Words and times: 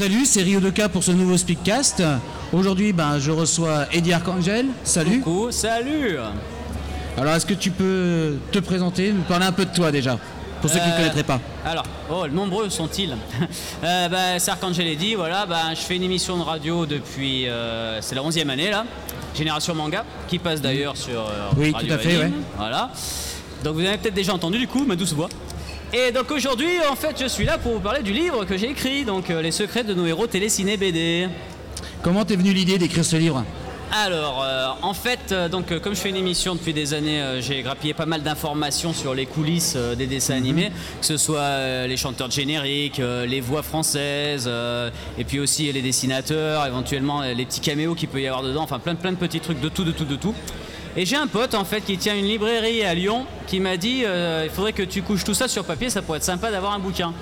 Salut, 0.00 0.24
c'est 0.24 0.40
Rio 0.40 0.60
Deca 0.60 0.88
pour 0.88 1.04
ce 1.04 1.10
nouveau 1.10 1.36
Speakcast. 1.36 2.02
Aujourd'hui, 2.54 2.94
ben, 2.94 3.18
je 3.18 3.30
reçois 3.30 3.84
Eddie 3.92 4.14
Arcangel. 4.14 4.68
Salut. 4.82 5.20
Coucou, 5.20 5.50
salut 5.50 6.16
Alors, 7.18 7.34
est-ce 7.34 7.44
que 7.44 7.52
tu 7.52 7.70
peux 7.70 8.38
te 8.50 8.60
présenter, 8.60 9.12
nous 9.12 9.20
parler 9.24 9.44
un 9.44 9.52
peu 9.52 9.66
de 9.66 9.74
toi 9.74 9.92
déjà, 9.92 10.16
pour 10.62 10.70
ceux 10.70 10.78
qui 10.78 10.86
ne 10.86 10.92
Euh, 10.92 10.96
connaîtraient 10.96 11.22
pas? 11.22 11.38
Alors, 11.66 11.84
oh, 12.10 12.26
nombreux 12.28 12.70
sont-ils? 12.70 13.14
Euh, 13.84 14.08
bah, 14.08 14.38
C'est 14.38 14.50
Arcangel 14.50 14.86
Eddy, 14.86 15.16
voilà, 15.16 15.44
bah, 15.44 15.74
je 15.74 15.80
fais 15.80 15.96
une 15.96 16.04
émission 16.04 16.38
de 16.38 16.44
radio 16.44 16.86
depuis, 16.86 17.46
euh, 17.46 18.00
c'est 18.00 18.14
la 18.14 18.22
11e 18.22 18.48
année 18.48 18.70
là, 18.70 18.86
Génération 19.36 19.74
Manga, 19.74 20.06
qui 20.28 20.38
passe 20.38 20.62
d'ailleurs 20.62 20.96
sur 20.96 21.20
euh, 21.20 21.50
Oui, 21.58 21.72
Radio 21.72 21.88
tout 21.88 21.94
à 21.94 21.98
fait, 21.98 22.16
ouais. 22.16 22.32
Voilà. 22.56 22.90
Donc 23.62 23.74
vous 23.74 23.84
avez 23.84 23.98
peut-être 23.98 24.14
déjà 24.14 24.32
entendu 24.32 24.56
du 24.56 24.66
coup 24.66 24.82
ma 24.86 24.96
douce 24.96 25.12
voix. 25.12 25.28
Et 25.92 26.12
donc 26.12 26.30
aujourd'hui, 26.30 26.68
en 26.88 26.94
fait, 26.94 27.16
je 27.20 27.26
suis 27.26 27.44
là 27.44 27.58
pour 27.58 27.72
vous 27.72 27.80
parler 27.80 28.02
du 28.02 28.12
livre 28.12 28.44
que 28.44 28.56
j'ai 28.56 28.70
écrit, 28.70 29.04
donc 29.04 29.28
euh, 29.28 29.42
Les 29.42 29.50
secrets 29.50 29.82
de 29.82 29.92
nos 29.92 30.06
héros 30.06 30.28
télé, 30.28 30.48
ciné, 30.48 30.76
BD. 30.76 31.28
Comment 32.02 32.24
t'es 32.24 32.36
venue 32.36 32.52
l'idée 32.52 32.78
d'écrire 32.78 33.04
ce 33.04 33.16
livre? 33.16 33.44
Alors, 33.92 34.44
euh, 34.44 34.68
en 34.82 34.94
fait, 34.94 35.32
euh, 35.32 35.48
donc, 35.48 35.72
euh, 35.72 35.80
comme 35.80 35.96
je 35.96 36.00
fais 36.00 36.10
une 36.10 36.16
émission 36.16 36.54
depuis 36.54 36.72
des 36.72 36.94
années, 36.94 37.40
j'ai 37.40 37.60
grappillé 37.62 37.92
pas 37.92 38.06
mal 38.06 38.22
d'informations 38.22 38.92
sur 38.92 39.14
les 39.14 39.26
coulisses 39.26 39.76
des 39.76 40.06
dessins 40.06 40.36
animés, 40.36 40.70
que 41.00 41.06
ce 41.06 41.16
soit 41.16 41.88
les 41.88 41.96
chanteurs 41.96 42.28
de 42.28 42.32
générique, 42.32 43.00
euh, 43.00 43.26
les 43.26 43.40
voix 43.40 43.64
françaises, 43.64 44.48
et 45.18 45.24
puis 45.24 45.40
aussi 45.40 45.72
les 45.72 45.82
dessinateurs, 45.82 46.66
éventuellement 46.66 47.22
les 47.22 47.44
petits 47.44 47.60
caméos 47.60 47.96
qu'il 47.96 48.08
peut 48.08 48.20
y 48.20 48.28
avoir 48.28 48.44
dedans, 48.44 48.62
enfin 48.62 48.78
plein, 48.78 48.94
plein 48.94 49.10
de 49.10 49.16
petits 49.16 49.40
trucs 49.40 49.60
de 49.60 49.68
tout, 49.68 49.82
de 49.82 49.90
tout, 49.90 50.04
de 50.04 50.16
tout. 50.16 50.34
Et 50.96 51.06
j'ai 51.06 51.16
un 51.16 51.28
pote 51.28 51.54
en 51.54 51.64
fait 51.64 51.82
qui 51.82 51.96
tient 51.98 52.16
une 52.16 52.24
librairie 52.26 52.82
à 52.84 52.94
Lyon 52.94 53.24
qui 53.46 53.60
m'a 53.60 53.76
dit 53.76 54.02
euh, 54.04 54.42
il 54.44 54.50
faudrait 54.50 54.72
que 54.72 54.82
tu 54.82 55.02
couches 55.02 55.22
tout 55.24 55.34
ça 55.34 55.46
sur 55.46 55.64
papier, 55.64 55.88
ça 55.88 56.02
pourrait 56.02 56.18
être 56.18 56.24
sympa 56.24 56.50
d'avoir 56.50 56.72
un 56.72 56.78
bouquin. 56.80 57.12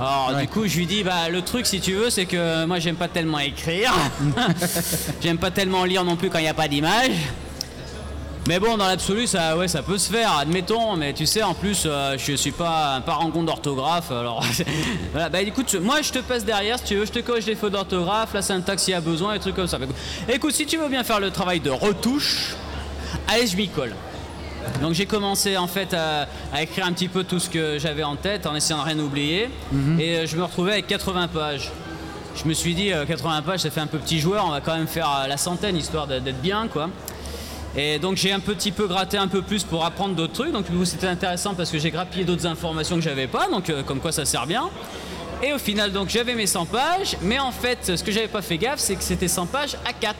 Alors 0.00 0.32
Ouais. 0.34 0.42
du 0.42 0.48
coup 0.48 0.66
je 0.66 0.76
lui 0.76 0.86
dis 0.86 1.04
bah 1.04 1.28
le 1.30 1.42
truc 1.42 1.64
si 1.66 1.80
tu 1.80 1.92
veux 1.92 2.10
c'est 2.10 2.26
que 2.26 2.64
moi 2.64 2.80
j'aime 2.80 2.96
pas 2.96 3.06
tellement 3.08 3.38
écrire, 3.38 3.92
j'aime 5.22 5.38
pas 5.38 5.50
tellement 5.52 5.84
lire 5.84 6.04
non 6.04 6.16
plus 6.16 6.28
quand 6.30 6.38
il 6.38 6.42
n'y 6.42 6.48
a 6.48 6.54
pas 6.54 6.68
d'image. 6.68 7.10
Mais 8.46 8.58
bon, 8.60 8.76
dans 8.76 8.86
l'absolu, 8.86 9.26
ça, 9.26 9.56
ouais, 9.56 9.68
ça 9.68 9.80
peut 9.82 9.96
se 9.96 10.12
faire, 10.12 10.36
admettons. 10.36 10.96
Mais 10.96 11.14
tu 11.14 11.24
sais, 11.24 11.42
en 11.42 11.54
plus, 11.54 11.84
euh, 11.86 12.18
je 12.18 12.34
suis 12.34 12.50
pas 12.50 12.96
un 12.96 13.00
parangon 13.00 13.42
d'orthographe. 13.42 14.10
Alors, 14.10 14.44
voilà. 15.12 15.30
Bah 15.30 15.40
écoute, 15.40 15.74
moi, 15.80 16.02
je 16.02 16.12
te 16.12 16.18
passe 16.18 16.44
derrière 16.44 16.78
si 16.78 16.84
tu 16.84 16.94
veux. 16.96 17.06
Je 17.06 17.12
te 17.12 17.20
corrige 17.20 17.46
les 17.46 17.54
fautes 17.54 17.72
d'orthographe, 17.72 18.34
la 18.34 18.42
syntaxe 18.42 18.82
s'il 18.82 18.92
y 18.92 18.94
a 18.94 19.00
besoin, 19.00 19.32
et 19.32 19.38
trucs 19.38 19.54
comme 19.56 19.66
ça. 19.66 19.78
Bah, 19.78 19.86
écoute, 20.28 20.52
si 20.52 20.66
tu 20.66 20.76
veux 20.76 20.88
bien 20.90 21.02
faire 21.04 21.20
le 21.20 21.30
travail 21.30 21.60
de 21.60 21.70
retouche, 21.70 22.54
allez, 23.28 23.46
je 23.46 23.56
m'y 23.56 23.68
colle. 23.68 23.94
Donc 24.80 24.94
j'ai 24.94 25.04
commencé 25.06 25.56
en 25.58 25.66
fait 25.66 25.92
à, 25.92 26.26
à 26.52 26.62
écrire 26.62 26.86
un 26.86 26.92
petit 26.92 27.08
peu 27.08 27.22
tout 27.24 27.38
ce 27.38 27.50
que 27.50 27.78
j'avais 27.78 28.02
en 28.02 28.16
tête 28.16 28.46
en 28.46 28.54
essayant 28.54 28.78
de 28.80 28.84
rien 28.84 28.98
oublier. 28.98 29.50
Et 29.98 30.16
euh, 30.16 30.26
je 30.26 30.36
me 30.36 30.42
retrouvais 30.42 30.72
avec 30.72 30.86
80 30.86 31.28
pages. 31.28 31.70
Je 32.34 32.48
me 32.48 32.54
suis 32.54 32.74
dit, 32.74 32.92
euh, 32.92 33.04
80 33.04 33.42
pages, 33.42 33.60
ça 33.60 33.70
fait 33.70 33.80
un 33.80 33.86
peu 33.86 33.98
petit 33.98 34.18
joueur, 34.20 34.44
on 34.46 34.50
va 34.50 34.60
quand 34.60 34.76
même 34.76 34.88
faire 34.88 35.08
euh, 35.08 35.26
la 35.28 35.36
centaine 35.36 35.76
histoire 35.76 36.06
d'être 36.06 36.40
bien, 36.40 36.66
quoi. 36.68 36.88
Et 37.76 37.98
donc 37.98 38.16
j'ai 38.16 38.32
un 38.32 38.40
petit 38.40 38.70
peu 38.70 38.86
gratté 38.86 39.18
un 39.18 39.26
peu 39.28 39.42
plus 39.42 39.64
pour 39.64 39.84
apprendre 39.84 40.14
d'autres 40.14 40.32
trucs. 40.32 40.52
Donc 40.52 40.70
du 40.70 40.76
coup, 40.76 40.84
c'était 40.84 41.08
intéressant 41.08 41.54
parce 41.54 41.70
que 41.70 41.78
j'ai 41.78 41.90
grappillé 41.90 42.24
d'autres 42.24 42.46
informations 42.46 42.96
que 42.96 43.02
j'avais 43.02 43.26
pas, 43.26 43.48
donc 43.48 43.68
euh, 43.68 43.82
comme 43.82 44.00
quoi 44.00 44.12
ça 44.12 44.24
sert 44.24 44.46
bien. 44.46 44.68
Et 45.42 45.52
au 45.52 45.58
final, 45.58 45.92
donc 45.92 46.08
j'avais 46.08 46.34
mes 46.34 46.46
100 46.46 46.66
pages, 46.66 47.16
mais 47.20 47.38
en 47.38 47.50
fait, 47.50 47.96
ce 47.96 48.02
que 48.02 48.12
j'avais 48.12 48.28
pas 48.28 48.42
fait 48.42 48.56
gaffe, 48.56 48.78
c'est 48.78 48.94
que 48.94 49.02
c'était 49.02 49.28
100 49.28 49.46
pages 49.46 49.76
à 49.84 49.92
4. 49.92 50.16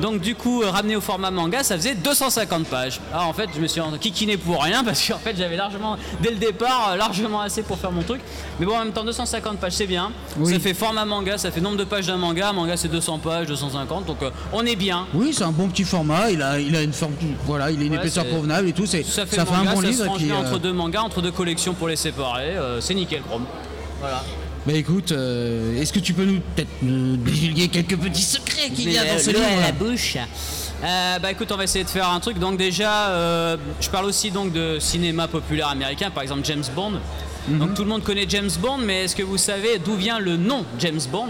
Donc 0.00 0.20
du 0.20 0.34
coup, 0.34 0.62
euh, 0.62 0.70
ramené 0.70 0.96
au 0.96 1.00
format 1.00 1.30
manga, 1.30 1.62
ça 1.62 1.76
faisait 1.76 1.94
250 1.94 2.66
pages. 2.66 3.00
Alors 3.12 3.26
en 3.28 3.32
fait, 3.32 3.48
je 3.54 3.60
me 3.60 3.66
suis 3.66 3.80
kikiné 4.00 4.36
pour 4.36 4.62
rien 4.62 4.82
parce 4.84 5.06
qu'en 5.06 5.18
fait, 5.18 5.36
j'avais 5.36 5.56
largement, 5.56 5.96
dès 6.20 6.30
le 6.30 6.36
départ, 6.36 6.90
euh, 6.92 6.96
largement 6.96 7.40
assez 7.40 7.62
pour 7.62 7.78
faire 7.78 7.92
mon 7.92 8.02
truc. 8.02 8.20
Mais 8.58 8.66
bon, 8.66 8.76
en 8.76 8.80
même 8.84 8.92
temps, 8.92 9.04
250 9.04 9.58
pages, 9.58 9.72
c'est 9.72 9.86
bien. 9.86 10.10
Oui. 10.38 10.52
Ça 10.52 10.58
fait 10.58 10.74
format 10.74 11.04
manga, 11.04 11.38
ça 11.38 11.50
fait 11.50 11.60
nombre 11.60 11.76
de 11.76 11.84
pages 11.84 12.06
d'un 12.06 12.16
manga. 12.16 12.48
Un 12.48 12.52
manga, 12.52 12.76
c'est 12.76 12.88
200 12.88 13.18
pages, 13.18 13.46
250, 13.46 14.06
donc 14.06 14.22
euh, 14.22 14.30
on 14.52 14.64
est 14.64 14.76
bien. 14.76 15.06
Oui, 15.14 15.32
c'est 15.32 15.44
un 15.44 15.52
bon 15.52 15.68
petit 15.68 15.84
format. 15.84 16.30
Il 16.30 16.42
a, 16.42 16.58
il 16.58 16.74
a 16.76 16.82
une 16.82 16.92
forme, 16.92 17.12
voilà, 17.44 17.70
il 17.70 17.80
a 17.80 17.84
une 17.84 17.92
Ouais, 17.92 17.98
épaisseur 17.98 18.28
convenable 18.28 18.68
et 18.68 18.72
tout. 18.72 18.86
C'est, 18.86 19.04
Ça 19.04 19.26
fait 19.26 19.38
un 19.40 19.44
bon 19.44 19.80
ça 19.80 19.86
livre. 19.86 20.04
se 20.04 20.08
et 20.08 20.14
puis, 20.16 20.30
euh, 20.30 20.36
entre 20.36 20.58
deux 20.58 20.72
mangas, 20.72 21.02
entre 21.02 21.20
deux 21.20 21.32
collections 21.32 21.74
pour 21.74 21.88
les 21.88 21.96
séparer. 21.96 22.56
euh, 22.56 22.80
c'est 22.80 22.94
nickel, 22.94 23.22
Chrome. 23.22 23.44
Voilà. 24.00 24.22
Bah 24.66 24.74
écoute, 24.74 25.12
euh, 25.12 25.80
est-ce 25.80 25.92
que 25.92 25.98
tu 25.98 26.12
peux 26.12 26.24
nous 26.24 26.40
peut-être 26.54 26.68
nous 26.82 27.16
divulguer 27.16 27.68
quelques 27.68 27.96
petits 27.96 28.22
secrets 28.22 28.68
qu'il 28.68 28.92
y 28.92 28.98
a 28.98 29.04
dans 29.04 29.18
ce 29.18 29.30
livre 29.30 29.72
bouche. 29.78 30.16
Euh, 30.82 31.18
bah 31.18 31.30
écoute, 31.30 31.50
on 31.50 31.56
va 31.56 31.64
essayer 31.64 31.84
de 31.84 31.90
faire 31.90 32.08
un 32.08 32.20
truc. 32.20 32.38
Donc 32.38 32.58
déjà, 32.58 33.08
euh, 33.08 33.56
je 33.80 33.88
parle 33.88 34.06
aussi 34.06 34.30
donc 34.30 34.52
de 34.52 34.78
cinéma 34.78 35.28
populaire 35.28 35.68
américain, 35.68 36.10
par 36.10 36.22
exemple 36.22 36.42
James 36.44 36.64
Bond. 36.74 36.92
Mhm. 37.48 37.58
Donc 37.58 37.74
tout 37.74 37.82
le 37.82 37.88
monde 37.88 38.02
connaît 38.02 38.26
James 38.28 38.50
Bond, 38.60 38.78
mais 38.78 39.04
est-ce 39.04 39.16
que 39.16 39.22
vous 39.22 39.38
savez 39.38 39.78
d'où 39.78 39.94
vient 39.94 40.18
le 40.18 40.36
nom 40.36 40.64
James 40.78 41.00
Bond? 41.10 41.28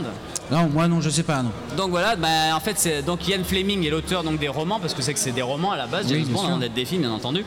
Non, 0.51 0.69
moi 0.69 0.89
non, 0.89 1.01
je 1.01 1.11
sais 1.11 1.23
pas. 1.23 1.43
Non. 1.43 1.53
Donc 1.77 1.91
voilà, 1.91 2.17
bah, 2.17 2.29
en 2.55 2.61
fait, 2.61 2.77
c'est 2.79 3.03
donc 3.03 3.29
Ian 3.29 3.45
Fleming 3.45 3.87
est 3.87 3.91
l'auteur 3.91 4.25
donc 4.25 4.41
des 4.41 4.49
romans 4.49 4.81
parce 4.81 4.95
que 4.95 5.03
c'est 5.03 5.15
que 5.15 5.21
c'est 5.21 5.31
des 5.31 5.43
romans 5.43 5.71
à 5.71 5.77
la 5.77 5.87
base. 5.87 6.09
James 6.09 6.25
Bond 6.25 6.41
sûr. 6.41 6.49
avant 6.49 6.59
d'être 6.59 6.75
des 6.75 6.85
films, 6.85 7.03
bien 7.03 7.13
entendu. 7.13 7.45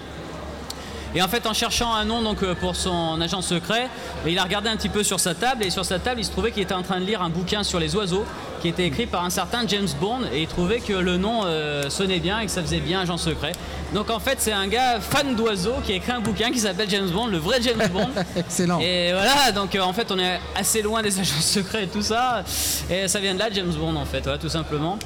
Et 1.16 1.22
en 1.22 1.28
fait, 1.28 1.46
en 1.46 1.53
cherchant 1.53 1.94
un 1.94 2.06
nom 2.06 2.22
donc 2.22 2.41
euh, 2.41 2.56
pour 2.56 2.75
son 2.75 3.22
agent 3.22 3.41
secret, 3.41 3.88
il 4.25 4.38
a 4.40 4.44
regardé 4.44 4.69
un 4.69 4.75
petit 4.75 4.90
peu 4.90 5.03
sur 5.03 5.19
sa 5.19 5.35
table 5.35 5.63
et 5.63 5.69
sur 5.69 5.85
sa 5.85 6.00
table, 6.00 6.19
il 6.22 6.25
se 6.25 6.31
trouvait 6.31 6.51
qu'il 6.51 6.63
était 6.63 6.74
en 6.74 6.81
train 6.81 7.00
de 7.00 7.06
lire 7.06 7.22
un 7.22 7.29
bouquin 7.29 7.63
sur 7.63 7.79
les 7.79 7.96
oiseaux 7.96 8.25
qui 8.62 8.69
était 8.69 8.85
écrit 8.85 9.06
par 9.06 9.24
un 9.24 9.29
certain 9.29 9.68
James 9.68 9.88
Bond 10.00 10.22
et 10.34 10.41
il 10.41 10.47
trouvait 10.47 10.79
que 10.79 10.94
le 10.94 11.18
nom 11.18 11.41
euh, 11.46 11.90
sonnait 11.90 12.19
bien 12.19 12.40
et 12.40 12.46
que 12.46 12.51
ça 12.51 12.62
faisait 12.62 12.79
bien 12.79 13.01
agent 13.01 13.18
secret. 13.18 13.51
Donc 13.94 14.09
en 14.09 14.19
fait, 14.19 14.38
c'est 14.40 14.53
un 14.53 14.68
gars 14.68 15.00
fan 15.00 15.35
d'oiseaux 15.35 15.75
qui 15.85 15.91
a 15.91 15.96
écrit 15.96 16.13
un 16.13 16.22
bouquin 16.22 16.50
qui 16.50 16.59
s'appelle 16.59 16.90
James 16.90 17.09
Bond, 17.09 17.28
le 17.28 17.38
vrai 17.38 17.62
James 17.62 17.90
Bond. 17.91 18.09
Excellent. 18.35 18.80
Et 18.80 19.12
voilà, 19.12 19.51
donc 19.51 19.75
euh, 19.75 19.81
en 19.81 19.94
fait 19.94 20.12
on 20.12 20.18
est 20.18 20.40
assez 20.56 20.81
loin 20.81 21.03
des 21.03 21.19
agents 21.19 21.41
secrets 21.41 21.84
et 21.84 21.88
tout 21.88 22.01
ça. 22.01 22.44
Et 22.90 23.07
ça 23.07 23.19
vient 23.19 23.35
de 23.35 23.40
là, 23.40 23.50
James 23.53 23.74
Bond 23.74 23.95
en 23.95 24.06
fait, 24.06 24.28
tout 24.40 24.50
simplement. 24.50 24.97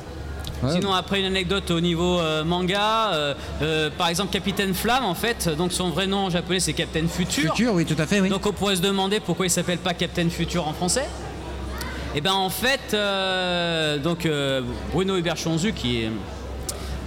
Ouais. 0.63 0.71
Sinon 0.71 0.93
après 0.93 1.19
une 1.19 1.25
anecdote 1.25 1.69
au 1.71 1.79
niveau 1.79 2.19
euh, 2.19 2.43
manga, 2.43 3.11
euh, 3.11 3.33
euh, 3.61 3.89
par 3.95 4.07
exemple 4.09 4.31
Capitaine 4.31 4.73
Flamme 4.73 5.05
en 5.05 5.13
fait, 5.13 5.49
donc 5.49 5.71
son 5.71 5.89
vrai 5.89 6.07
nom 6.07 6.25
en 6.25 6.29
japonais 6.29 6.59
c'est 6.59 6.73
Captain 6.73 7.07
Future. 7.07 7.55
Futur, 7.55 7.73
oui, 7.73 7.85
tout 7.85 7.95
à 7.99 8.07
fait, 8.07 8.19
oui. 8.19 8.29
Donc 8.29 8.45
on 8.45 8.53
pourrait 8.53 8.75
se 8.75 8.81
demander 8.81 9.19
pourquoi 9.19 9.45
il 9.45 9.49
s'appelle 9.49 9.77
pas 9.77 9.93
Captain 9.93 10.29
Future 10.29 10.67
en 10.67 10.73
français. 10.73 11.05
Et 12.15 12.21
ben 12.21 12.33
en 12.33 12.49
fait, 12.49 12.95
donc 14.01 14.27
Bruno 14.91 15.17
Hubert 15.17 15.37
Chonzu 15.37 15.73
qui 15.73 16.05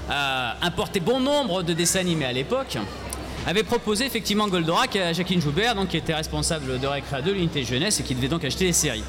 a 0.09 0.57
importé 0.63 1.01
bon 1.01 1.21
nombre 1.21 1.63
de 1.63 1.73
dessins 1.73 2.01
animés 2.01 2.27
à 2.27 2.33
l'époque, 2.33 2.79
avait 3.47 3.63
proposé 3.63 4.05
effectivement 4.05 4.49
Goldorak 4.49 4.97
à 4.97 5.13
Jacqueline 5.13 5.41
Joubert, 5.41 5.75
donc 5.75 5.89
qui 5.89 5.97
était 5.97 6.15
responsable 6.15 6.79
de 6.79 6.87
Récréa 6.87 7.23
2, 7.23 7.33
l'unité 7.33 7.65
jeunesse, 7.65 8.01
et 8.01 8.03
qui 8.03 8.15
devait 8.15 8.29
donc 8.29 8.45
acheter 8.45 8.67
les 8.67 8.73
séries. 8.73 9.05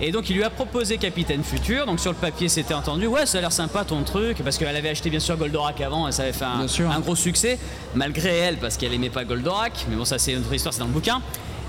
Et 0.00 0.12
donc 0.12 0.30
il 0.30 0.36
lui 0.36 0.44
a 0.44 0.50
proposé 0.50 0.96
Capitaine 0.96 1.42
Futur, 1.42 1.84
donc 1.84 1.98
sur 1.98 2.12
le 2.12 2.16
papier 2.16 2.48
c'était 2.48 2.74
entendu, 2.74 3.08
ouais 3.08 3.26
ça 3.26 3.38
a 3.38 3.40
l'air 3.40 3.50
sympa 3.50 3.84
ton 3.84 4.04
truc, 4.04 4.38
parce 4.44 4.56
qu'elle 4.56 4.76
avait 4.76 4.90
acheté 4.90 5.10
bien 5.10 5.18
sûr 5.18 5.36
Goldorak 5.36 5.80
avant 5.80 6.06
et 6.06 6.12
ça 6.12 6.22
avait 6.22 6.32
fait 6.32 6.44
un, 6.44 7.00
gros 7.00 7.16
succès, 7.16 7.58
malgré 7.96 8.36
elle, 8.36 8.58
parce 8.58 8.76
qu'elle 8.76 8.94
aimait 8.94 9.10
pas 9.10 9.24
Goldorak, 9.24 9.72
mais 9.90 9.96
bon 9.96 10.04
ça 10.04 10.18
c'est 10.18 10.32
une 10.32 10.38
autre 10.38 10.54
histoire, 10.54 10.72
c'est 10.72 10.78
dans 10.80 10.86
le 10.86 10.92
bouquin. 10.92 11.20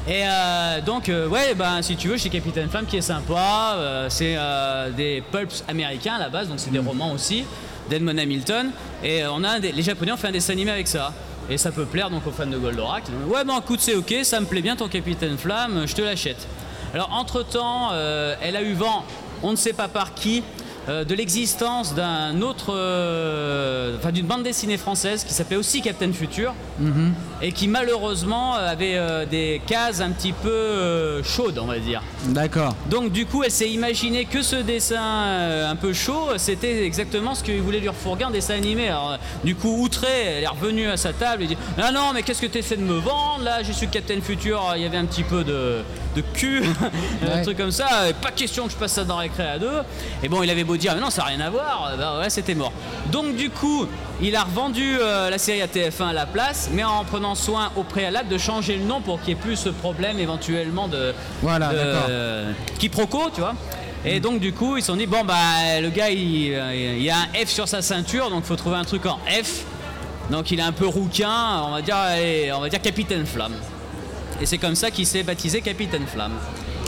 Et 0.07 0.21
euh, 0.25 0.79
donc 0.81 1.09
euh, 1.09 1.27
ouais 1.27 1.55
ben 1.55 1.81
si 1.81 1.95
tu 1.95 2.07
veux 2.07 2.17
chez 2.17 2.29
Capitaine 2.29 2.69
Flamme 2.69 2.85
qui 2.85 2.97
est 2.97 3.01
sympa, 3.01 3.73
euh, 3.77 4.07
c'est 4.09 4.37
des 4.95 5.23
pulps 5.31 5.63
américains 5.67 6.13
à 6.13 6.19
la 6.19 6.29
base, 6.29 6.49
donc 6.49 6.59
c'est 6.59 6.71
des 6.71 6.79
romans 6.79 7.11
aussi, 7.11 7.45
d'Edmond 7.89 8.17
Hamilton, 8.19 8.69
et 9.03 9.23
on 9.25 9.43
a 9.43 9.59
des- 9.59 9.71
les 9.71 9.81
japonais 9.81 10.11
ont 10.11 10.17
fait 10.17 10.27
un 10.27 10.31
dessin 10.31 10.53
animé 10.53 10.69
avec 10.69 10.87
ça. 10.87 11.13
Et 11.51 11.57
ça 11.57 11.71
peut 11.71 11.85
plaire 11.85 12.11
donc 12.11 12.27
aux 12.27 12.31
fans 12.31 12.45
de 12.45 12.59
Goldorak. 12.59 13.05
Ouais 13.25 13.43
ben 13.43 13.57
écoute 13.57 13.79
c'est 13.81 13.95
ok, 13.95 14.17
ça 14.21 14.39
me 14.39 14.45
plaît 14.45 14.61
bien 14.61 14.75
ton 14.75 14.87
Capitaine 14.87 15.35
Flamme, 15.35 15.87
je 15.87 15.95
te 15.95 16.03
l'achète. 16.03 16.47
Alors 16.93 17.11
entre-temps, 17.13 17.89
euh, 17.91 18.35
elle 18.41 18.55
a 18.55 18.63
eu 18.63 18.73
vent, 18.73 19.03
on 19.43 19.51
ne 19.51 19.55
sait 19.55 19.73
pas 19.73 19.87
par 19.87 20.15
qui, 20.15 20.43
euh, 20.87 21.03
de 21.03 21.13
l'existence 21.13 21.93
d'un 21.93 22.41
autre, 22.41 22.73
euh, 22.73 23.95
enfin 23.97 24.11
d'une 24.11 24.25
bande 24.25 24.41
dessinée 24.41 24.77
française 24.77 25.23
qui 25.23 25.33
s'appelait 25.33 25.57
aussi 25.57 25.81
Captain 25.81 26.11
Future 26.11 26.53
et 27.41 27.51
qui 27.51 27.67
malheureusement 27.67 28.55
euh, 28.57 28.67
avait 28.71 28.95
euh, 28.95 29.25
des 29.25 29.61
cases 29.65 30.01
un 30.01 30.11
petit 30.11 30.33
peu 30.33 30.49
euh, 30.49 31.23
chaudes, 31.23 31.57
on 31.59 31.65
va 31.65 31.79
dire. 31.79 32.01
D'accord. 32.27 32.75
Donc 32.89 33.11
du 33.11 33.25
coup, 33.25 33.43
elle 33.43 33.51
s'est 33.51 33.69
imaginé 33.69 34.25
que 34.25 34.41
ce 34.41 34.57
dessin 34.57 35.01
euh, 35.01 35.69
un 35.69 35.75
peu 35.75 35.93
chaud, 35.93 36.29
c'était 36.37 36.83
exactement 36.85 37.35
ce 37.35 37.43
qu'il 37.43 37.61
voulait 37.61 37.79
lui 37.79 37.89
refourguer 37.89 38.25
en 38.25 38.31
dessin 38.31 38.55
animé. 38.55 38.89
Alors, 38.89 39.17
du 39.43 39.55
coup, 39.55 39.81
outrée, 39.81 40.07
elle 40.37 40.43
est 40.43 40.47
revenue 40.47 40.87
à 40.87 40.97
sa 40.97 41.13
table 41.13 41.43
et 41.43 41.47
dit 41.47 41.57
Ah 41.77 41.91
non, 41.91 42.11
mais 42.13 42.23
qu'est-ce 42.23 42.41
que 42.41 42.47
tu 42.47 42.57
essaies 42.57 42.77
de 42.77 42.81
me 42.83 42.97
vendre 42.97 43.43
Là, 43.43 43.63
j'ai 43.63 43.73
su 43.73 43.87
Captain 43.87 44.19
Future, 44.21 44.73
il 44.75 44.81
y 44.81 44.85
avait 44.85 44.97
un 44.97 45.05
petit 45.05 45.23
peu 45.23 45.43
de, 45.43 45.79
de 46.15 46.21
cul, 46.33 46.63
un 47.33 47.41
truc 47.41 47.57
comme 47.57 47.71
ça. 47.71 48.09
Et 48.09 48.13
Pas 48.13 48.31
question 48.31 48.65
que 48.65 48.71
je 48.71 48.77
passe 48.77 48.93
ça 48.93 49.03
dans 49.05 49.17
Récré 49.17 49.43
à 49.43 49.59
deux. 49.59 49.79
Et 50.23 50.29
bon, 50.29 50.43
il 50.43 50.49
avait 50.49 50.63
beau 50.63 50.77
dire 50.77 50.93
Mais 50.95 51.01
non, 51.01 51.09
ça 51.09 51.21
n'a 51.23 51.27
rien 51.29 51.39
à 51.41 51.49
voir. 51.49 51.93
Bah 51.97 52.19
ouais, 52.19 52.29
c'était 52.29 52.55
mort. 52.55 52.71
Donc 53.11 53.35
du 53.35 53.49
coup, 53.49 53.85
il 54.21 54.35
a 54.35 54.43
revendu 54.43 54.97
la 54.99 55.37
série 55.37 55.61
à 55.61 55.67
TF1 55.67 56.09
à 56.09 56.13
la 56.13 56.25
place, 56.25 56.69
mais 56.73 56.83
en 56.83 57.03
prenant 57.05 57.28
soin 57.35 57.71
au 57.75 57.83
préalable 57.83 58.29
de 58.29 58.37
changer 58.37 58.75
le 58.77 58.83
nom 58.83 59.01
pour 59.01 59.19
qu'il 59.21 59.33
n'y 59.33 59.39
ait 59.39 59.43
plus 59.43 59.55
ce 59.55 59.69
problème 59.69 60.19
éventuellement 60.19 60.87
de, 60.87 61.13
Voilà, 61.41 61.69
de- 61.69 61.77
euh, 61.77 62.51
quiproquo, 62.77 63.29
tu 63.33 63.41
vois. 63.41 63.55
Et 64.05 64.19
donc 64.19 64.39
du 64.39 64.53
coup, 64.53 64.77
ils 64.77 64.81
se 64.81 64.87
sont 64.87 64.95
dit 64.95 65.07
bon 65.07 65.25
bah 65.25 65.35
le 65.81 65.89
gars 65.89 66.09
il, 66.09 66.53
il 66.53 67.09
a 67.09 67.15
un 67.17 67.45
F 67.45 67.49
sur 67.49 67.67
sa 67.67 67.81
ceinture, 67.81 68.29
donc 68.29 68.45
faut 68.45 68.55
trouver 68.55 68.77
un 68.77 68.85
truc 68.85 69.05
en 69.05 69.17
F. 69.27 69.65
Donc 70.31 70.51
il 70.51 70.59
est 70.59 70.63
un 70.63 70.71
peu 70.71 70.85
rouquin, 70.87 71.63
on 71.65 71.71
va 71.71 71.81
dire, 71.81 71.95
allez, 71.97 72.51
on 72.55 72.61
va 72.61 72.69
dire 72.69 72.81
Capitaine 72.81 73.25
Flamme. 73.25 73.55
Et 74.41 74.45
c'est 74.45 74.57
comme 74.57 74.75
ça 74.75 74.89
qu'il 74.91 75.05
s'est 75.05 75.23
baptisé 75.23 75.59
Capitaine 75.61 76.05
Flamme. 76.07 76.33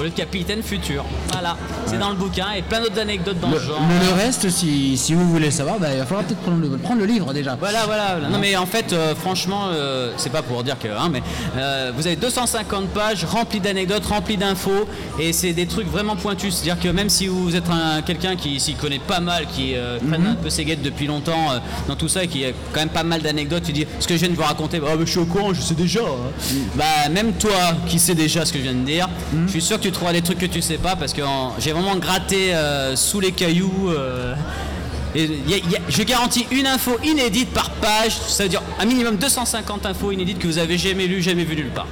Le 0.03 0.09
capitaine 0.09 0.61
futur. 0.63 1.03
Voilà, 1.31 1.57
c'est 1.85 1.97
dans 1.99 2.09
le 2.09 2.15
bouquin 2.15 2.47
et 2.55 2.61
plein 2.61 2.79
d'autres 2.81 2.99
anecdotes 2.99 3.39
dans 3.39 3.49
Le, 3.49 3.59
genre. 3.59 3.79
le- 3.81 4.07
le 4.07 4.13
reste, 4.23 4.49
si, 4.49 4.97
si 4.97 5.13
vous 5.13 5.27
voulez 5.29 5.51
savoir, 5.51 5.79
bah, 5.79 5.87
il 5.93 5.99
va 5.99 6.05
falloir 6.05 6.25
peut-être 6.25 6.41
prendre 6.41 6.59
le, 6.61 6.69
prendre 6.77 6.99
le 6.99 7.05
livre 7.05 7.33
déjà. 7.33 7.55
Voilà, 7.59 7.85
voilà. 7.85 8.17
Non, 8.29 8.37
mais 8.39 8.55
en 8.55 8.65
fait, 8.65 8.93
euh, 8.93 9.15
franchement, 9.15 9.65
euh, 9.71 10.11
c'est 10.17 10.31
pas 10.31 10.41
pour 10.41 10.63
dire 10.63 10.77
que, 10.79 10.87
hein, 10.87 11.09
mais 11.11 11.21
euh, 11.57 11.91
vous 11.95 12.05
avez 12.07 12.15
250 12.15 12.89
pages 12.89 13.25
remplies 13.25 13.59
d'anecdotes, 13.59 14.05
remplies 14.05 14.37
d'infos, 14.37 14.87
et 15.19 15.33
c'est 15.33 15.53
des 15.53 15.65
trucs 15.65 15.87
vraiment 15.87 16.15
pointus. 16.15 16.53
C'est-à-dire 16.55 16.81
que 16.81 16.89
même 16.89 17.09
si 17.09 17.27
vous 17.27 17.55
êtes 17.55 17.69
un- 17.69 18.01
quelqu'un 18.01 18.35
qui 18.35 18.59
s'y 18.59 18.73
connaît 18.73 18.99
pas 18.99 19.19
mal, 19.19 19.45
qui 19.47 19.75
euh, 19.75 19.97
traîne 20.07 20.25
un 20.27 20.35
peu 20.35 20.49
ses 20.49 20.65
guettes 20.65 20.81
depuis 20.81 21.07
longtemps 21.07 21.47
dans 21.87 21.95
tout 21.95 22.07
ça, 22.07 22.23
et 22.23 22.27
qui 22.27 22.45
a 22.45 22.49
quand 22.73 22.79
même 22.79 22.89
pas 22.89 23.03
mal 23.03 23.21
d'anecdotes, 23.21 23.63
tu 23.63 23.71
dis 23.71 23.85
ce 23.99 24.07
que 24.07 24.15
je 24.15 24.19
viens 24.19 24.29
de 24.29 24.35
vous 24.35 24.43
raconter, 24.43 24.79
bah, 24.79 24.89
mais 24.97 25.05
je 25.05 25.11
suis 25.11 25.19
au 25.19 25.25
courant, 25.25 25.53
je 25.53 25.61
sais 25.61 25.73
déjà. 25.75 26.01
hein. 26.01 26.55
Bah, 26.75 27.09
même 27.11 27.33
toi 27.33 27.51
qui 27.87 27.99
sais 27.99 28.15
déjà 28.15 28.45
ce 28.45 28.51
que 28.53 28.59
je 28.59 28.63
viens 28.63 28.73
de 28.73 28.85
dire, 28.85 29.07
je 29.45 29.51
suis 29.51 29.61
sûr 29.61 29.77
que 29.77 29.83
tu 29.83 29.90
trouveras 29.91 30.13
des 30.13 30.21
trucs 30.21 30.39
que 30.39 30.45
tu 30.45 30.61
sais 30.61 30.77
pas 30.77 30.95
parce 30.95 31.13
que 31.13 31.21
j'ai 31.59 31.71
vraiment 31.71 31.95
gratté 31.95 32.53
euh, 32.53 32.95
sous 32.95 33.19
les 33.19 33.31
cailloux. 33.31 33.89
euh, 33.89 34.33
et 35.13 35.25
y 35.25 35.53
a- 35.53 35.57
y 35.57 35.75
a- 35.75 35.79
je 35.89 36.03
garantis 36.03 36.47
une 36.51 36.65
info 36.67 36.97
inédite 37.03 37.49
par 37.51 37.69
page, 37.71 38.13
ça 38.27 38.43
veut 38.43 38.49
dire 38.49 38.61
un 38.79 38.85
minimum 38.85 39.17
250 39.17 39.85
infos 39.85 40.11
inédites 40.11 40.39
que 40.39 40.47
vous 40.47 40.57
avez 40.57 40.77
jamais 40.77 41.05
lues, 41.05 41.21
jamais 41.21 41.43
vues 41.43 41.55
nulle 41.57 41.69
part. 41.71 41.87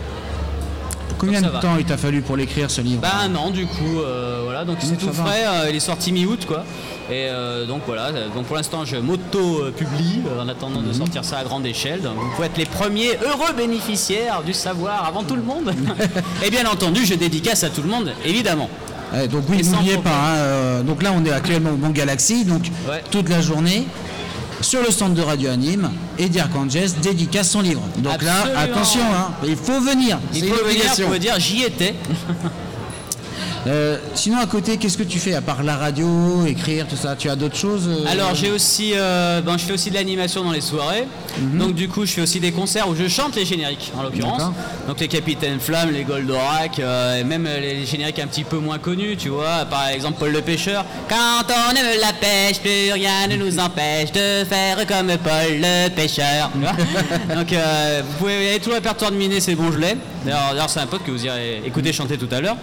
Combien 1.18 1.42
de 1.42 1.50
va. 1.50 1.60
temps 1.60 1.76
il 1.78 1.84
t'a 1.84 1.98
fallu 1.98 2.22
pour 2.22 2.38
l'écrire 2.38 2.72
ce 2.72 2.80
livre? 2.80 3.02
Bah 3.02 3.12
un 3.24 3.36
an 3.36 3.50
du 3.50 3.66
coup, 3.68 4.00
euh, 4.00 4.40
voilà, 4.46 4.64
donc 4.64 4.78
c'est 4.80 4.98
tout 4.98 5.12
frais, 5.12 5.44
il 5.70 5.76
est 5.76 5.82
sorti 5.82 6.14
mi-août 6.14 6.46
quoi. 6.48 6.64
Et 7.12 7.28
euh, 7.28 7.66
donc 7.66 7.82
voilà, 7.88 8.12
donc 8.36 8.46
pour 8.46 8.56
l'instant 8.56 8.86
je 8.86 8.96
m'auto-publie 8.98 10.22
euh, 10.28 10.42
en 10.44 10.48
attendant 10.48 10.82
Mhm. 10.82 10.88
de 10.90 10.94
sortir 10.94 11.26
ça 11.26 11.40
à 11.40 11.44
grande 11.44 11.66
échelle. 11.66 12.02
Donc, 12.02 12.14
vous 12.18 12.30
pouvez 12.36 12.48
être 12.48 12.58
les 12.58 12.66
premiers 12.66 13.18
heureux 13.26 13.54
bénéficiaires 13.58 14.44
du 14.46 14.54
savoir 14.54 15.06
avant 15.06 15.24
tout 15.24 15.36
le 15.36 15.42
monde. 15.42 15.74
Et 16.46 16.52
bien 16.52 16.66
entendu, 16.70 17.06
je 17.06 17.16
dédicace 17.16 17.64
à 17.64 17.70
tout 17.70 17.82
le 17.82 17.90
monde, 17.90 18.12
évidemment. 18.26 18.70
Ouais, 19.14 19.28
donc 19.28 19.44
oui, 19.50 19.58
Et 19.60 19.64
n'oubliez 19.64 19.98
pas. 19.98 20.12
hein, 20.12 20.36
euh, 20.38 20.84
donc 20.84 21.02
là, 21.02 21.12
on 21.16 21.26
est 21.26 21.32
actuellement 21.32 21.72
au 21.72 21.78
Bon 21.78 21.90
Galaxy, 21.90 22.46
donc 22.46 22.64
Ouais. 22.88 23.02
toute 23.10 23.28
la 23.30 23.42
journée. 23.42 23.88
Sur 24.62 24.82
le 24.84 24.92
stand 24.92 25.14
de 25.14 25.22
Radio 25.22 25.50
Anime, 25.52 25.90
Eddie 26.20 26.42
Arcangel 26.42 26.92
dédicace 27.02 27.50
son 27.50 27.62
livre. 27.62 27.82
Donc 28.00 28.14
Absolument. 28.14 28.54
là, 28.54 28.60
attention, 28.60 29.00
hein, 29.02 29.32
il 29.48 29.56
faut 29.56 29.80
venir. 29.80 30.20
Il 30.36 30.44
faut 30.46 30.64
venir 30.66 30.84
pour 31.08 31.18
dire 31.18 31.36
j'y 31.40 31.64
étais. 31.64 31.96
Euh, 33.68 33.98
sinon, 34.16 34.38
à 34.38 34.46
côté, 34.46 34.78
qu'est-ce 34.78 34.98
que 34.98 35.04
tu 35.04 35.20
fais 35.20 35.34
à 35.34 35.42
part 35.42 35.64
la 35.64 35.76
radio, 35.76 36.46
écrire, 36.48 36.88
tout 36.88 36.96
ça? 36.96 37.16
Tu 37.16 37.30
as 37.30 37.36
d'autres 37.36 37.58
choses 37.58 37.88
euh, 37.88 38.12
Alors 38.12 38.34
j'ai 38.34 38.52
aussi, 38.52 38.94
euh, 38.96 39.42
ben, 39.42 39.58
je 39.58 39.66
fais 39.66 39.74
aussi 39.74 39.90
de 39.90 39.96
l'animation 39.96 40.44
dans 40.44 40.52
les 40.52 40.62
soirées. 40.62 41.08
Donc 41.54 41.74
du 41.74 41.88
coup 41.88 42.06
je 42.06 42.14
fais 42.14 42.22
aussi 42.22 42.40
des 42.40 42.52
concerts 42.52 42.90
où 42.90 42.96
je 42.96 43.08
chante 43.08 43.36
les 43.36 43.46
génériques 43.46 43.92
en 43.98 44.04
l'occurrence. 44.04 44.42
Donc 44.88 45.00
les 45.00 45.08
Capitaines 45.08 45.60
Flamme, 45.60 45.92
les 45.92 46.04
Goldorak, 46.04 46.80
euh, 46.80 47.20
et 47.20 47.24
même 47.24 47.46
les 47.46 47.86
génériques 47.86 48.20
un 48.20 48.28
petit 48.28 48.44
peu 48.44 48.58
moins 48.58 48.78
connus, 48.78 49.18
tu 49.18 49.30
vois. 49.30 49.66
Par 49.66 49.88
exemple 49.90 50.20
Paul 50.20 50.32
le 50.32 50.42
pêcheur. 50.42 50.86
Quand 51.08 51.46
on 51.48 51.76
aime 51.76 52.00
la 52.00 52.14
pêche, 52.14 52.60
plus 52.60 52.92
rien 52.94 53.28
ne 53.28 53.36
nous 53.36 53.60
empêche 53.60 54.12
de 54.12 54.46
faire 54.46 54.86
comme 54.88 55.08
Paul 55.18 55.60
le 55.62 55.90
pêcheur. 55.90 56.50
Donc 57.36 57.52
vous 57.52 58.18
pouvez 58.18 58.50
aller 58.50 58.60
tout 58.60 58.70
le 58.70 58.76
répertoire 58.76 59.12
de 59.12 59.18
Minet, 59.18 59.40
c'est 59.40 59.56
bon 59.56 59.72
je 59.72 59.78
l'ai. 59.78 59.98
D'ailleurs 60.26 60.50
d'ailleurs, 60.52 60.70
c'est 60.70 60.80
un 60.80 60.88
pote 60.88 61.04
que 61.04 61.12
vous 61.12 61.26
irez 61.26 61.62
écouter 61.66 61.94
chanter 61.94 62.18
tout 62.18 62.30
à 62.32 62.42
l'heure. 62.42 62.58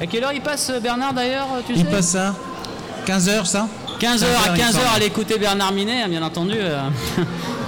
À 0.00 0.06
quelle 0.06 0.24
heure 0.24 0.32
il 0.32 0.40
passe 0.40 0.70
Bernard 0.82 1.12
d'ailleurs 1.12 1.48
tu 1.66 1.72
Il 1.72 1.78
sais 1.78 1.84
passe 1.84 2.08
ça 2.08 2.34
15h, 3.06 3.44
ça? 3.44 3.68
15h 4.00 4.24
à 4.24 4.54
il 4.56 4.60
15h 4.62 4.72
semble. 4.72 4.84
à 4.94 4.98
l'écouter 4.98 5.38
Bernard 5.38 5.72
Minet, 5.72 6.02
hein, 6.02 6.08
bien 6.08 6.22
entendu. 6.22 6.56
euh. 6.58 6.80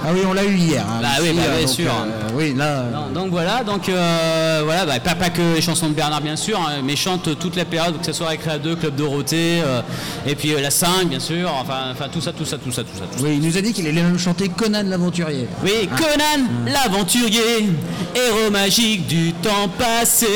Ah 0.05 0.11
oui, 0.13 0.21
on 0.29 0.31
l'a 0.33 0.43
eu 0.45 0.55
hier. 0.55 0.85
hein, 0.87 0.99
Bah 1.01 1.07
oui, 1.21 1.33
bah, 1.33 1.41
euh, 1.47 1.57
bien 1.57 1.65
donc, 1.65 1.75
sûr. 1.75 1.91
euh, 1.91 2.29
oui, 2.35 2.53
là. 2.55 2.65
euh, 2.65 2.91
Non, 2.91 3.07
donc 3.21 3.31
voilà, 3.31 3.63
donc 3.63 3.89
euh, 3.89 4.61
voilà, 4.63 4.85
bah, 4.85 4.99
pas, 4.99 5.15
pas 5.15 5.29
que 5.31 5.55
les 5.55 5.61
chansons 5.61 5.87
de 5.89 5.93
Bernard 5.95 6.21
bien 6.21 6.35
sûr, 6.35 6.57
hein, 6.59 6.81
mais 6.83 6.95
chante 6.95 7.37
toute 7.39 7.55
la 7.55 7.65
période, 7.65 7.99
que 7.99 8.05
ce 8.05 8.13
soit 8.13 8.27
Récréa 8.27 8.59
2, 8.59 8.75
Club 8.75 8.95
Dorothée, 8.95 9.59
euh, 9.65 9.81
et 10.25 10.35
puis 10.35 10.53
la 10.61 10.69
5 10.69 11.07
bien 11.07 11.19
sûr, 11.19 11.51
enfin, 11.59 11.91
enfin 11.91 12.05
tout 12.13 12.21
ça, 12.21 12.31
tout 12.31 12.45
ça, 12.45 12.57
tout 12.57 12.71
ça, 12.71 12.83
tout 12.83 12.95
ça. 12.97 13.05
Tout 13.11 13.17
ça. 13.19 13.23
Oui, 13.25 13.39
il 13.41 13.47
nous 13.47 13.57
a 13.57 13.61
dit 13.61 13.73
qu'il 13.73 13.87
allait 13.87 14.01
même 14.03 14.19
chanter 14.19 14.47
Conan 14.49 14.83
l'aventurier. 14.85 15.47
Oui, 15.63 15.89
Conan, 15.97 16.45
l'aventurier, 16.67 17.67
héros 18.15 18.51
magique 18.51 19.07
du 19.07 19.33
temps 19.33 19.67
passé. 19.77 20.27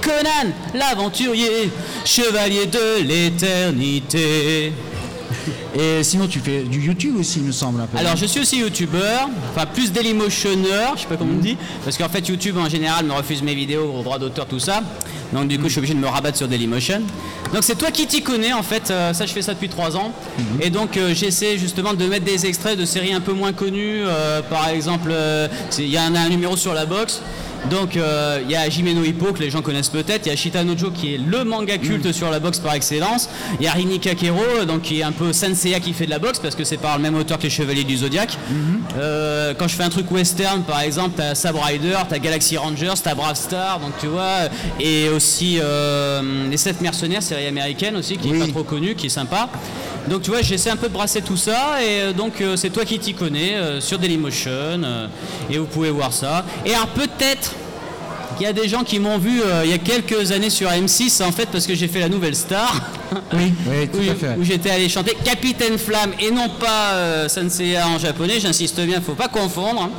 Conan, 0.00 0.52
l'aventurier, 0.72 1.70
chevalier 2.06 2.66
de 2.66 3.02
l'éternité. 3.06 4.49
Et 5.78 6.02
sinon, 6.02 6.26
tu 6.26 6.40
fais 6.40 6.62
du 6.64 6.80
YouTube 6.80 7.14
aussi, 7.18 7.38
il 7.38 7.44
me 7.44 7.52
semble. 7.52 7.80
Un 7.80 7.86
peu. 7.86 7.96
Alors 7.96 8.16
je 8.16 8.26
suis 8.26 8.40
aussi 8.40 8.58
youtubeur, 8.58 9.28
enfin 9.54 9.64
plus 9.66 9.92
dailymotionneur, 9.92 10.94
je 10.96 11.02
sais 11.02 11.06
pas 11.06 11.16
comment 11.16 11.34
on 11.34 11.40
dit, 11.40 11.56
parce 11.84 11.96
qu'en 11.96 12.08
fait 12.08 12.26
YouTube 12.28 12.56
en 12.58 12.68
général 12.68 13.04
me 13.04 13.12
refuse 13.12 13.40
mes 13.42 13.54
vidéos 13.54 13.94
au 13.96 14.02
droit 14.02 14.18
d'auteur, 14.18 14.46
tout 14.46 14.58
ça. 14.58 14.82
Donc 15.32 15.46
du 15.46 15.58
coup 15.58 15.66
je 15.66 15.70
suis 15.70 15.78
obligé 15.78 15.94
de 15.94 16.00
me 16.00 16.08
rabattre 16.08 16.36
sur 16.36 16.48
Dailymotion. 16.48 17.02
Donc 17.54 17.62
c'est 17.62 17.76
toi 17.76 17.92
qui 17.92 18.06
t'y 18.08 18.20
connais 18.22 18.52
en 18.52 18.64
fait, 18.64 18.90
euh, 18.90 19.12
ça 19.12 19.26
je 19.26 19.32
fais 19.32 19.42
ça 19.42 19.54
depuis 19.54 19.68
trois 19.68 19.96
ans. 19.96 20.10
Et 20.60 20.70
donc 20.70 20.96
euh, 20.96 21.14
j'essaie 21.14 21.56
justement 21.56 21.94
de 21.94 22.04
mettre 22.06 22.24
des 22.24 22.46
extraits 22.46 22.76
de 22.76 22.84
séries 22.84 23.12
un 23.12 23.20
peu 23.20 23.32
moins 23.32 23.52
connues. 23.52 24.02
euh, 24.04 24.42
par 24.42 24.68
exemple, 24.68 25.12
il 25.78 25.86
y 25.86 25.96
a 25.96 26.02
un, 26.02 26.14
un 26.16 26.28
numéro 26.28 26.56
sur 26.56 26.74
la 26.74 26.84
boxe. 26.84 27.22
Donc 27.68 27.96
euh, 27.96 28.40
il 28.44 28.50
y 28.50 28.56
a 28.56 28.68
Jimeno 28.68 29.04
Hippo 29.04 29.32
que 29.32 29.40
les 29.40 29.50
gens 29.50 29.62
connaissent 29.62 29.88
peut-être, 29.90 30.26
il 30.26 30.30
y 30.30 30.32
a 30.32 30.36
Shitanojo 30.36 30.90
qui 30.90 31.14
est 31.14 31.18
le 31.18 31.44
manga 31.44 31.76
culte 31.78 32.10
sur 32.12 32.30
la 32.30 32.40
boxe 32.40 32.58
par 32.58 32.74
excellence, 32.74 33.28
il 33.60 33.64
y 33.64 33.68
a 33.68 33.72
Rini 33.72 34.00
Kakero 34.00 34.38
euh, 34.38 34.64
donc 34.64 34.82
qui 34.82 35.00
est 35.00 35.02
un 35.02 35.12
peu 35.12 35.32
Senseiya 35.32 35.80
qui 35.80 35.92
fait 35.92 36.06
de 36.06 36.10
la 36.10 36.18
boxe 36.18 36.38
parce 36.38 36.54
que 36.54 36.64
c'est 36.64 36.78
par 36.78 36.96
le 36.96 37.02
même 37.02 37.14
auteur 37.16 37.38
que 37.38 37.44
les 37.44 37.50
Chevaliers 37.50 37.84
du 37.84 37.98
Zodiac. 37.98 38.36
Euh, 38.98 39.54
quand 39.58 39.68
je 39.68 39.74
fais 39.74 39.82
un 39.82 39.90
truc 39.90 40.10
western 40.10 40.62
par 40.62 40.80
exemple, 40.80 41.14
t'as 41.16 41.34
Sab 41.34 41.56
Rider, 41.56 41.96
t'as 42.08 42.18
Galaxy 42.18 42.56
Rangers, 42.56 42.94
t'as 43.02 43.14
Brave 43.14 43.36
Star, 43.36 43.80
donc 43.80 43.92
tu 44.00 44.06
vois, 44.06 44.48
et 44.78 45.08
aussi 45.08 45.58
euh, 45.60 46.48
Les 46.50 46.56
7 46.56 46.80
mercenaires, 46.80 47.22
série 47.22 47.46
américaine 47.46 47.96
aussi 47.96 48.16
qui 48.16 48.30
est 48.30 48.38
pas 48.38 48.46
trop 48.48 48.64
connue, 48.64 48.94
qui 48.94 49.06
est 49.06 49.10
sympa. 49.10 49.48
Donc 50.08 50.22
tu 50.22 50.30
vois, 50.30 50.42
j'essaie 50.42 50.70
un 50.70 50.76
peu 50.76 50.88
de 50.88 50.92
brasser 50.92 51.22
tout 51.22 51.36
ça 51.36 51.82
et 51.82 52.00
euh, 52.00 52.12
donc 52.12 52.40
euh, 52.40 52.56
c'est 52.56 52.70
toi 52.70 52.84
qui 52.84 52.98
t'y 52.98 53.14
connais 53.14 53.54
euh, 53.54 53.80
sur 53.80 53.98
Dailymotion 53.98 54.80
et 55.50 55.58
vous 55.58 55.66
pouvez 55.66 55.90
voir 55.90 56.12
ça. 56.12 56.44
Et 56.64 56.74
alors 56.74 56.88
peut-être 56.88 57.52
qu'il 58.36 58.46
y 58.46 58.50
a 58.50 58.52
des 58.52 58.68
gens 58.68 58.82
qui 58.82 58.98
m'ont 58.98 59.18
vu 59.18 59.42
euh, 59.42 59.62
il 59.64 59.70
y 59.70 59.74
a 59.74 59.78
quelques 59.78 60.32
années 60.32 60.50
sur 60.50 60.68
M6 60.70 61.22
en 61.22 61.30
fait 61.32 61.46
parce 61.52 61.66
que 61.66 61.74
j'ai 61.74 61.88
fait 61.88 62.00
la 62.00 62.08
nouvelle 62.08 62.34
star 62.34 62.74
Oui, 63.34 63.52
oui, 63.68 63.88
tout 63.88 63.98
où, 63.98 64.10
à 64.10 64.14
fait. 64.14 64.36
où 64.38 64.44
j'étais 64.44 64.70
allé 64.70 64.88
chanter 64.88 65.16
Capitaine 65.24 65.78
Flamme 65.78 66.12
et 66.18 66.30
non 66.30 66.48
pas 66.58 66.92
euh, 66.94 67.28
Senseiya 67.28 67.86
en 67.88 67.98
japonais, 67.98 68.40
j'insiste 68.40 68.80
bien, 68.80 69.00
faut 69.00 69.14
pas 69.14 69.28
confondre. 69.28 69.82
hein. 69.82 69.90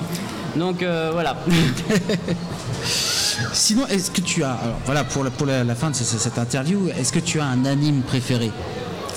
Donc 0.55 0.81
euh, 0.81 1.11
voilà. 1.13 1.37
Sinon, 3.53 3.87
est-ce 3.87 4.11
que 4.11 4.21
tu 4.21 4.43
as, 4.43 4.51
alors 4.53 4.79
voilà, 4.85 5.03
pour 5.03 5.23
la, 5.23 5.31
pour 5.31 5.47
la, 5.47 5.63
la 5.63 5.75
fin 5.75 5.89
de 5.89 5.95
ce- 5.95 6.03
cette 6.03 6.37
interview, 6.37 6.89
est-ce 6.99 7.11
que 7.11 7.19
tu 7.19 7.39
as 7.39 7.45
un 7.45 7.65
anime 7.65 8.01
préféré? 8.01 8.51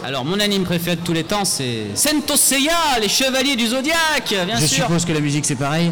Alors 0.05 0.25
mon 0.25 0.39
anime 0.39 0.65
préféré 0.65 0.97
de 0.97 1.01
tous 1.01 1.13
les 1.13 1.25
temps 1.25 1.45
c'est 1.45 1.87
Sento 1.95 2.37
Seiya, 2.37 2.73
les 3.01 3.09
chevaliers 3.09 3.57
du 3.57 3.67
zodiaque, 3.67 4.35
bien 4.47 4.59
Je 4.61 4.67
sûr. 4.67 4.85
suppose 4.85 5.05
que 5.05 5.13
la 5.13 5.21
musique 5.21 5.45
c'est 5.47 5.57
pareil. 5.57 5.91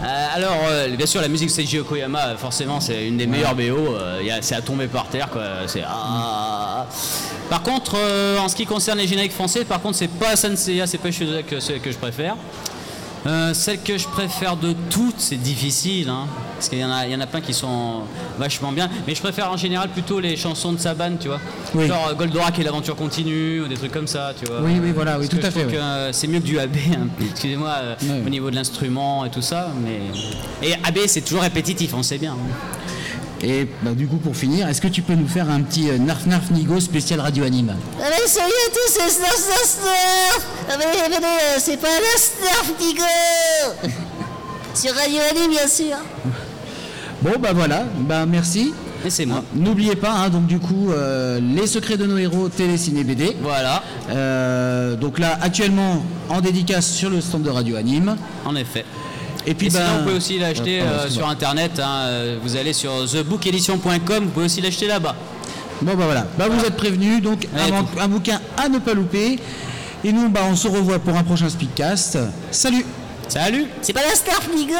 Euh, 0.00 0.26
alors, 0.32 0.54
euh, 0.70 0.86
bien 0.96 1.06
sûr, 1.06 1.20
la 1.20 1.26
musique 1.26 1.50
Seiji 1.50 1.80
Okoyama, 1.80 2.20
euh, 2.28 2.36
forcément, 2.36 2.78
c'est 2.78 3.08
une 3.08 3.16
des 3.16 3.26
meilleures 3.26 3.56
BO. 3.56 3.96
euh, 3.96 4.20
y 4.22 4.30
a- 4.30 4.40
c'est 4.42 4.54
à 4.54 4.60
tomber 4.60 4.86
par 4.86 5.08
terre, 5.08 5.28
quoi. 5.28 5.42
C'est 5.66 5.82
ah. 5.84 6.86
Par 7.50 7.62
contre, 7.64 7.96
euh, 7.96 8.38
en 8.38 8.48
ce 8.48 8.54
qui 8.54 8.64
concerne 8.64 8.98
les 8.98 9.08
génériques 9.08 9.32
français, 9.32 9.64
par 9.64 9.80
contre, 9.80 9.96
c'est 9.98 10.06
pas 10.06 10.36
Senseiya, 10.36 10.86
c'est 10.86 10.98
pas 10.98 11.10
Shizaka 11.10 11.42
que, 11.42 11.78
que 11.78 11.90
je 11.90 11.96
préfère. 11.98 12.36
Euh, 13.26 13.52
celle 13.52 13.80
que 13.82 13.98
je 13.98 14.06
préfère 14.06 14.56
de 14.56 14.74
toutes, 14.90 15.18
c'est 15.18 15.36
difficile, 15.36 16.08
hein, 16.08 16.26
parce 16.54 16.68
qu'il 16.68 16.78
y 16.78 16.84
en 16.84 16.90
a, 16.90 17.04
il 17.06 17.12
y 17.12 17.16
en 17.16 17.20
a 17.20 17.26
plein 17.26 17.40
qui 17.40 17.52
sont 17.52 18.02
vachement 18.38 18.70
bien. 18.72 18.88
Mais 19.06 19.14
je 19.14 19.20
préfère 19.20 19.50
en 19.50 19.56
général 19.56 19.88
plutôt 19.90 20.20
les 20.20 20.36
chansons 20.36 20.72
de 20.72 20.78
Saban, 20.78 21.16
tu 21.20 21.28
vois. 21.28 21.40
Oui. 21.74 21.86
Genre 21.88 22.08
euh, 22.10 22.14
Goldorak 22.14 22.58
et 22.58 22.62
l'aventure 22.62 22.94
continue, 22.96 23.60
ou 23.62 23.68
des 23.68 23.74
trucs 23.76 23.92
comme 23.92 24.06
ça, 24.06 24.32
tu 24.38 24.46
vois. 24.46 24.60
Oui, 24.62 24.78
oui, 24.80 24.92
voilà, 24.92 25.18
oui, 25.18 25.26
Parce 25.28 25.40
tout 25.40 25.46
à 25.46 25.50
fait, 25.50 25.64
oui. 25.66 25.72
euh, 25.76 26.10
c'est 26.12 26.28
mieux 26.28 26.38
que 26.40 26.44
du 26.46 26.58
AB, 26.58 26.76
hein. 26.92 27.08
excusez-moi, 27.30 27.74
au 28.24 28.28
niveau 28.28 28.50
de 28.50 28.54
l'instrument 28.56 29.24
et 29.24 29.30
tout 29.30 29.42
ça. 29.42 29.68
Mais... 29.84 30.00
Et 30.66 30.74
AB, 30.74 30.98
c'est 31.06 31.22
toujours 31.22 31.42
répétitif, 31.42 31.92
on 31.94 32.02
sait 32.02 32.18
bien. 32.18 32.32
hein. 32.32 32.77
Et 33.42 33.68
bah, 33.82 33.92
du 33.92 34.06
coup, 34.08 34.16
pour 34.16 34.34
finir, 34.36 34.68
est-ce 34.68 34.80
que 34.80 34.88
tu 34.88 35.02
peux 35.02 35.14
nous 35.14 35.28
faire 35.28 35.48
un 35.48 35.60
petit 35.62 35.88
euh, 35.90 35.98
Narf 35.98 36.26
Narf 36.26 36.50
Nigo 36.50 36.80
spécial 36.80 37.20
radio 37.20 37.44
anime 37.44 37.74
Ah 38.00 38.04
mais 38.10 38.26
salut 38.26 38.46
à 38.66 38.70
tous, 38.70 38.92
c'est 38.92 39.08
Snarf 39.10 39.36
Snarf 39.36 39.78
Snarf 39.80 40.46
Ah 40.70 40.74
mais 40.78 41.14
venez, 41.14 41.26
euh, 41.26 41.56
c'est 41.58 41.76
pas 41.80 41.86
la 41.86 42.18
Snarf 42.18 42.72
Nigo 42.80 43.02
Sur 44.74 44.94
Radio 44.94 45.18
Annie, 45.30 45.48
bien 45.48 45.68
sûr 45.68 45.96
Bon, 47.22 47.32
bah 47.40 47.50
voilà, 47.54 47.84
bah 48.00 48.26
merci. 48.26 48.72
Et 49.06 49.10
c'est 49.10 49.26
moi. 49.26 49.44
N'oubliez 49.54 49.94
pas, 49.96 50.10
hein, 50.10 50.28
donc 50.28 50.46
du 50.46 50.58
coup, 50.58 50.90
euh, 50.90 51.40
les 51.40 51.66
secrets 51.68 51.96
de 51.96 52.06
nos 52.06 52.18
héros, 52.18 52.48
télé, 52.48 52.76
ciné, 52.76 53.04
BD. 53.04 53.36
Voilà, 53.40 53.82
Euh, 54.10 54.96
donc 54.96 55.18
là, 55.20 55.38
actuellement, 55.40 56.02
en 56.28 56.40
dédicace 56.40 56.90
sur 56.90 57.08
le 57.10 57.20
stand 57.20 57.42
de 57.42 57.50
Radio 57.50 57.76
Anime. 57.76 58.16
en 58.44 58.56
effet. 58.56 58.84
Et 59.46 59.54
puis, 59.54 59.68
Et 59.68 59.70
sinon, 59.70 59.82
bah, 59.84 59.92
vous 59.98 60.02
pouvez 60.04 60.16
aussi 60.16 60.38
l'acheter 60.38 60.80
euh, 60.80 60.84
pardon, 60.84 61.02
euh, 61.04 61.10
sur 61.10 61.28
internet. 61.28 61.80
hein, 61.82 62.04
euh, 62.06 62.38
vous 62.42 62.56
allez 62.56 62.72
sur 62.72 62.90
thebookedition.com, 63.10 64.24
vous 64.24 64.30
pouvez 64.30 64.46
aussi 64.46 64.60
l'acheter 64.60 64.86
là-bas. 64.86 65.14
Bon 65.80 65.94
bah 65.94 66.04
voilà, 66.06 66.26
bah 66.36 66.48
vous 66.48 66.64
êtes 66.64 66.76
prévenus, 66.76 67.22
donc 67.22 67.46
un, 68.00 68.08
bouquin 68.08 68.40
à 68.56 68.68
ne 68.68 68.78
pas 68.78 68.94
louper. 68.94 69.38
Et 70.04 70.12
nous, 70.12 70.28
bah 70.28 70.40
on 70.50 70.56
se 70.56 70.66
revoit 70.66 70.98
pour 70.98 71.16
un 71.16 71.22
prochain 71.22 71.48
speedcast. 71.48 72.18
Salut 72.50 72.84
Salut 73.28 73.66
C'est 73.82 73.92
pas 73.92 74.02
la 74.02 74.14
Snarf 74.14 74.48
Nigo 74.54 74.74